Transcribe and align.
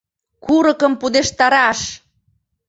Курыкым 0.43 0.93
пудештараш! 0.99 1.79